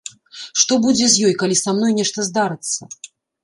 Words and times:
Што 0.61 0.77
будзе 0.85 1.05
з 1.17 1.27
ёй, 1.29 1.37
калі 1.45 1.59
са 1.63 1.77
мной 1.77 1.95
нешта 2.01 2.19
здарыцца? 2.33 2.81